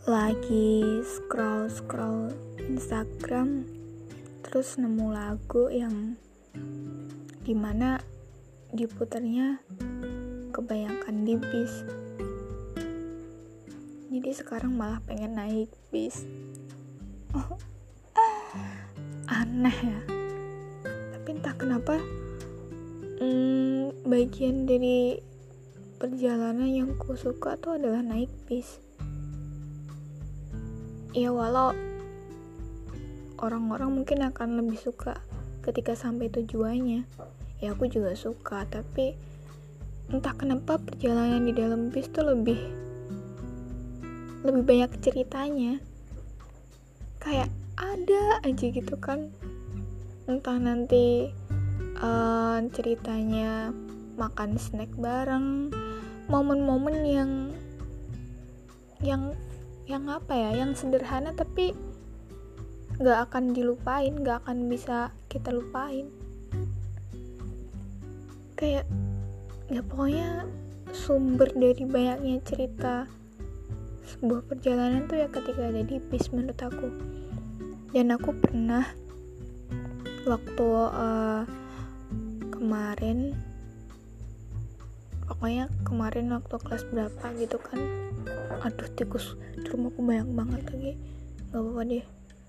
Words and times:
scroll 0.00 1.68
scroll 1.68 2.32
Instagram 2.56 3.68
terus 4.40 4.80
nemu 4.80 5.12
lagu 5.12 5.68
yang 5.68 6.16
di 7.44 7.52
mana 7.52 8.00
diputarnya 8.72 9.60
kebanyakan 10.56 11.28
di 11.28 11.36
bis. 11.36 11.84
Jadi 14.08 14.30
sekarang 14.32 14.72
malah 14.72 15.04
pengen 15.04 15.36
naik 15.36 15.68
bis. 15.92 16.24
Aneh 19.28 19.78
ya. 19.84 20.00
Tapi 21.12 21.28
entah 21.28 21.54
kenapa 21.60 22.00
hmm, 23.20 24.08
bagian 24.08 24.64
dari 24.64 25.20
perjalanan 26.00 26.72
yang 26.72 26.96
ku 26.96 27.12
suka 27.20 27.60
tuh 27.60 27.76
adalah 27.76 28.00
naik 28.00 28.32
bis 28.48 28.89
ya 31.10 31.34
walau 31.34 31.74
orang-orang 33.40 33.90
mungkin 34.02 34.22
akan 34.22 34.60
lebih 34.60 34.78
suka 34.78 35.18
ketika 35.64 35.96
sampai 35.96 36.30
tujuannya. 36.30 37.08
Ya 37.60 37.76
aku 37.76 37.88
juga 37.88 38.16
suka 38.16 38.64
tapi 38.68 39.16
entah 40.10 40.32
kenapa 40.32 40.80
perjalanan 40.80 41.44
di 41.44 41.52
dalam 41.52 41.92
bis 41.92 42.08
tuh 42.08 42.30
lebih 42.30 42.60
lebih 44.46 44.62
banyak 44.64 44.90
ceritanya. 45.00 45.80
Kayak 47.20 47.52
ada 47.76 48.40
aja 48.44 48.66
gitu 48.70 48.96
kan. 48.96 49.28
Entah 50.28 50.56
nanti 50.56 51.28
uh, 52.00 52.60
ceritanya 52.72 53.74
makan 54.16 54.56
snack 54.60 54.92
bareng 55.00 55.72
momen-momen 56.28 56.96
yang 57.08 57.32
yang 59.00 59.32
yang 59.88 60.08
apa 60.08 60.32
ya 60.32 60.64
yang 60.64 60.76
sederhana 60.76 61.32
tapi 61.32 61.76
nggak 63.00 63.18
akan 63.30 63.56
dilupain 63.56 64.12
nggak 64.20 64.44
akan 64.44 64.68
bisa 64.68 65.14
kita 65.32 65.54
lupain. 65.54 66.12
Kayak 68.58 68.84
ya 69.72 69.80
pokoknya 69.80 70.44
sumber 70.92 71.48
dari 71.54 71.86
banyaknya 71.86 72.42
cerita 72.44 73.08
sebuah 74.04 74.42
perjalanan 74.44 75.06
tuh 75.06 75.22
ya 75.22 75.28
ketika 75.30 75.70
ada 75.70 75.80
di 75.80 75.96
bis 75.96 76.28
menurut 76.34 76.60
aku. 76.60 76.88
Dan 77.90 78.12
aku 78.14 78.36
pernah 78.36 78.84
waktu 80.28 80.68
uh, 80.92 81.42
kemarin 82.52 83.32
pokoknya 85.30 85.70
kemarin 85.86 86.34
waktu 86.34 86.58
kelas 86.58 86.82
berapa 86.90 87.24
gitu 87.38 87.62
kan. 87.62 87.78
Aduh 88.66 88.90
tikus 88.98 89.38
di 89.54 89.70
rumahku 89.70 90.02
banyak 90.02 90.26
banget 90.34 90.62
lagi. 90.74 90.92
Nggak 91.54 91.62
apa-apa 91.62 91.82
deh. 91.86 92.04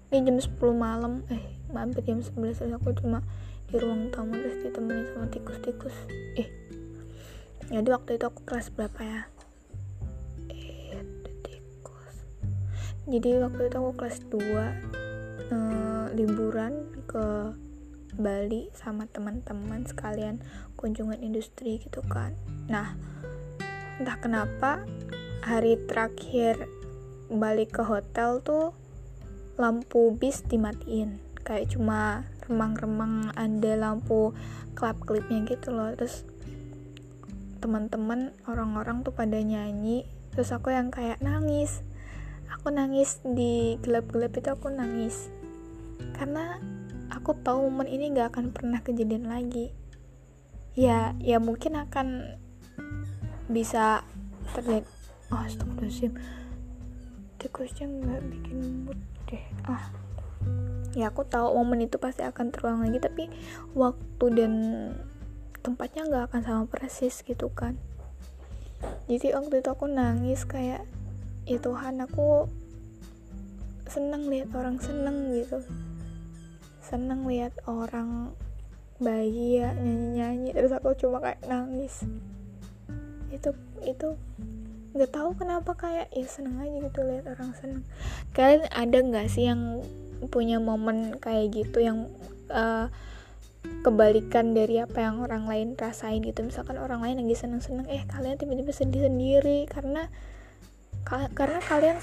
Ini 0.10 0.20
jam 0.26 0.38
10 0.42 0.74
malam. 0.74 1.14
Eh 1.30 1.42
mampir 1.70 2.02
jam 2.02 2.26
11 2.26 2.58
terus 2.58 2.74
aku 2.74 2.90
cuma 2.98 3.22
di 3.70 3.78
ruang 3.78 4.10
tamu 4.10 4.34
terus 4.34 4.66
ditemani 4.66 5.06
sama 5.14 5.30
tikus-tikus. 5.30 5.94
Eh 6.42 6.50
jadi 7.70 7.88
waktu 7.94 8.18
itu 8.18 8.26
aku 8.26 8.42
kelas 8.50 8.74
berapa 8.74 9.00
ya? 9.06 9.22
Eh 10.50 11.06
tikus. 11.46 12.16
Jadi 13.06 13.30
waktu 13.46 13.62
itu 13.70 13.76
aku 13.78 13.92
kelas 13.94 14.18
2 14.26 14.42
eh, 14.42 16.06
liburan 16.18 16.74
ke 17.06 17.54
Bali 18.16 18.68
sama 18.76 19.08
teman-teman 19.08 19.88
sekalian 19.88 20.44
kunjungan 20.76 21.20
industri 21.24 21.80
gitu 21.80 22.04
kan. 22.08 22.36
Nah 22.68 22.96
entah 24.02 24.18
kenapa 24.18 24.82
hari 25.46 25.78
terakhir 25.86 26.70
balik 27.32 27.80
ke 27.80 27.84
hotel 27.86 28.44
tuh 28.44 28.76
lampu 29.56 30.12
bis 30.18 30.44
dimatiin. 30.46 31.22
Kayak 31.42 31.74
cuma 31.78 32.28
remang-remang 32.50 33.32
ada 33.38 33.74
lampu 33.78 34.36
klap 34.76 35.00
klipnya 35.06 35.46
gitu 35.48 35.72
loh. 35.72 35.94
Terus 35.96 36.26
teman-teman 37.62 38.34
orang-orang 38.50 39.06
tuh 39.06 39.14
pada 39.14 39.38
nyanyi. 39.38 40.04
Terus 40.34 40.50
aku 40.52 40.74
yang 40.74 40.90
kayak 40.90 41.22
nangis. 41.22 41.86
Aku 42.58 42.74
nangis 42.74 43.22
di 43.24 43.80
gelap-gelap 43.80 44.34
itu 44.36 44.50
aku 44.52 44.68
nangis. 44.74 45.32
Karena 46.18 46.60
aku 47.32 47.48
tahu 47.48 47.72
momen 47.72 47.88
ini 47.88 48.12
gak 48.12 48.36
akan 48.36 48.52
pernah 48.52 48.84
kejadian 48.84 49.32
lagi. 49.32 49.72
Ya 50.76 51.16
ya 51.24 51.40
mungkin 51.40 51.80
akan 51.80 52.36
bisa 53.48 54.04
terlihat 54.52 54.84
oh 55.32 55.40
astagfirullahaladzim. 55.40 56.12
Tikusnya 57.40 57.88
nggak 57.88 58.22
bikin 58.28 58.84
mood 58.84 59.00
deh. 59.32 59.40
Ah. 59.64 59.96
Ya 60.92 61.08
aku 61.08 61.24
tahu 61.24 61.56
momen 61.56 61.88
itu 61.88 61.96
pasti 61.96 62.28
akan 62.28 62.52
terulang 62.52 62.84
lagi 62.84 63.00
tapi 63.00 63.32
waktu 63.80 64.26
dan 64.36 64.54
tempatnya 65.64 66.12
nggak 66.12 66.36
akan 66.36 66.42
sama 66.44 66.64
persis 66.68 67.24
gitu 67.24 67.48
kan. 67.48 67.80
Jadi 69.08 69.32
waktu 69.32 69.64
itu 69.64 69.72
aku 69.72 69.88
nangis 69.88 70.44
kayak 70.44 70.84
ya 71.48 71.58
Tuhan 71.64 72.04
aku 72.04 72.52
seneng 73.88 74.28
lihat 74.28 74.52
orang 74.52 74.84
seneng 74.84 75.32
gitu 75.32 75.64
seneng 76.92 77.24
lihat 77.24 77.56
orang 77.64 78.36
bahagia 79.00 79.72
nyanyi-nyanyi 79.80 80.52
terus 80.52 80.76
aku 80.76 80.92
cuma 81.00 81.24
kayak 81.24 81.40
nangis. 81.48 82.04
Itu 83.32 83.56
itu 83.88 84.20
nggak 84.92 85.12
tahu 85.16 85.32
kenapa 85.40 85.72
kayak 85.80 86.12
ya 86.12 86.28
seneng 86.28 86.60
aja 86.60 86.78
gitu 86.84 87.00
lihat 87.08 87.26
orang 87.32 87.56
seneng. 87.56 87.82
Kalian 88.36 88.68
ada 88.68 88.98
nggak 89.00 89.28
sih 89.32 89.48
yang 89.48 89.80
punya 90.28 90.60
momen 90.60 91.16
kayak 91.18 91.56
gitu 91.56 91.80
yang 91.80 92.12
uh, 92.52 92.92
kebalikan 93.82 94.52
dari 94.52 94.84
apa 94.84 95.00
yang 95.00 95.24
orang 95.24 95.48
lain 95.48 95.80
rasain 95.80 96.20
gitu? 96.20 96.44
Misalkan 96.44 96.76
orang 96.76 97.00
lain 97.00 97.24
lagi 97.24 97.40
seneng-seneng 97.40 97.88
eh 97.88 98.04
kalian 98.12 98.36
tiba-tiba 98.36 98.76
sedih 98.76 99.08
sendiri 99.08 99.64
karena 99.72 100.12
ka 101.08 101.32
karena 101.34 101.64
kalian 101.64 101.98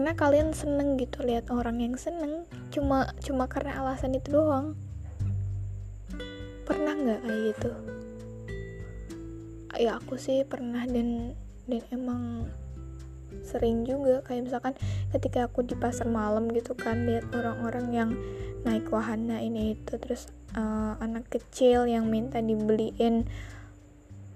karena 0.00 0.16
kalian 0.16 0.56
seneng 0.56 0.96
gitu 0.96 1.20
lihat 1.20 1.52
orang 1.52 1.84
yang 1.84 1.92
seneng. 1.92 2.48
Cuma 2.72 3.12
cuma 3.20 3.44
karena 3.52 3.84
alasan 3.84 4.16
itu 4.16 4.32
doang. 4.32 4.72
Pernah 6.64 6.96
nggak 6.96 7.20
kayak 7.20 7.40
gitu? 7.52 7.70
Ya 9.76 10.00
aku 10.00 10.16
sih 10.16 10.40
pernah 10.48 10.88
dan 10.88 11.36
dan 11.68 11.84
emang 11.92 12.48
sering 13.44 13.84
juga. 13.84 14.24
Kayak 14.24 14.48
misalkan 14.48 14.72
ketika 15.12 15.44
aku 15.44 15.68
di 15.68 15.76
pasar 15.76 16.08
malam 16.08 16.48
gitu 16.48 16.72
kan 16.72 17.04
lihat 17.04 17.28
orang-orang 17.36 17.86
yang 17.92 18.10
naik 18.64 18.88
wahana 18.88 19.44
ini 19.44 19.76
itu 19.76 20.00
terus 20.00 20.32
uh, 20.56 20.96
anak 20.96 21.28
kecil 21.28 21.84
yang 21.84 22.08
minta 22.08 22.40
dibeliin 22.40 23.28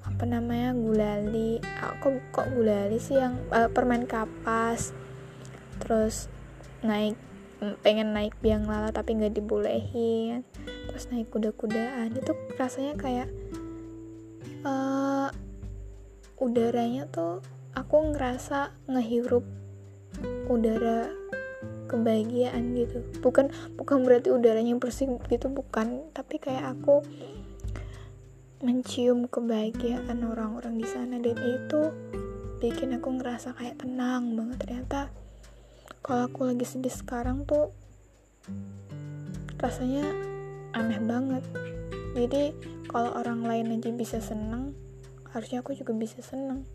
apa 0.04 0.28
namanya 0.28 0.76
gulali. 0.76 1.56
Aku 1.80 2.20
kok 2.36 2.52
gulali 2.52 3.00
sih 3.00 3.16
yang 3.16 3.40
uh, 3.48 3.72
permen 3.72 4.04
kapas 4.04 4.92
terus 5.82 6.28
naik 6.84 7.16
pengen 7.80 8.12
naik 8.12 8.36
biang 8.44 8.68
lala 8.68 8.92
tapi 8.92 9.16
nggak 9.16 9.40
dibolehin 9.40 10.44
terus 10.90 11.10
naik 11.10 11.30
kuda-kudaan. 11.32 12.12
Itu 12.14 12.36
rasanya 12.54 12.94
kayak 12.94 13.28
uh, 14.62 15.28
udaranya 16.38 17.08
tuh 17.08 17.40
aku 17.74 18.14
ngerasa 18.14 18.70
ngehirup 18.86 19.42
udara 20.46 21.10
kebahagiaan 21.90 22.74
gitu. 22.78 23.02
Bukan 23.20 23.50
bukan 23.74 24.06
berarti 24.06 24.30
udaranya 24.30 24.74
bersih 24.78 25.10
gitu 25.30 25.50
bukan. 25.50 26.10
Tapi 26.14 26.38
kayak 26.38 26.78
aku 26.78 27.02
mencium 28.64 29.28
kebahagiaan 29.28 30.24
orang-orang 30.24 30.78
di 30.80 30.86
sana. 30.88 31.18
Dan 31.20 31.36
itu 31.36 31.80
bikin 32.62 32.96
aku 32.96 33.18
ngerasa 33.20 33.52
kayak 33.58 33.82
tenang 33.82 34.38
banget. 34.38 34.56
Ternyata 34.62 35.00
kalau 36.04 36.28
aku 36.28 36.44
lagi 36.44 36.68
sedih 36.68 36.92
sekarang 36.92 37.48
tuh 37.48 37.72
rasanya 39.56 40.04
aneh 40.76 41.00
banget. 41.00 41.40
Jadi 42.12 42.52
kalau 42.92 43.16
orang 43.16 43.40
lain 43.40 43.80
aja 43.80 43.88
bisa 43.88 44.20
seneng 44.20 44.76
harusnya 45.32 45.64
aku 45.64 45.72
juga 45.72 45.96
bisa 45.96 46.20
seneng. 46.20 46.68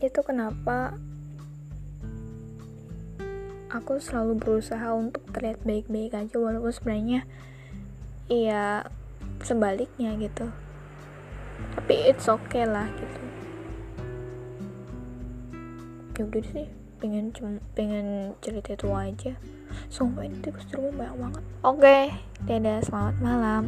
Itu 0.00 0.24
kenapa 0.24 0.96
aku 3.68 4.00
selalu 4.00 4.40
berusaha 4.40 4.96
untuk 4.96 5.20
terlihat 5.36 5.60
baik-baik 5.60 6.16
aja 6.16 6.40
walaupun 6.40 6.72
sebenarnya 6.72 7.28
iya 8.32 8.88
sebaliknya 9.44 10.16
gitu. 10.16 10.48
Tapi 11.76 12.08
it's 12.08 12.24
okay 12.24 12.64
lah 12.64 12.88
gitu. 12.88 13.22
Ya 16.16 16.24
udah 16.24 16.44
sih 16.56 16.79
pengen 17.00 17.32
pengen 17.74 18.36
cerita 18.44 18.76
itu 18.76 18.88
aja. 18.92 19.32
Sumpah 19.88 20.28
ini 20.28 20.38
tikus 20.44 20.68
di 20.68 20.76
rumah 20.76 21.10
banyak 21.10 21.16
banget. 21.16 21.44
Oke 21.64 21.80
okay, 21.80 22.02
dadah 22.44 22.78
selamat 22.84 23.16
malam 23.24 23.62